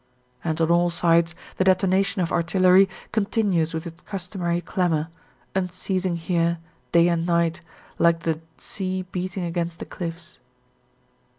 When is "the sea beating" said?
8.21-9.43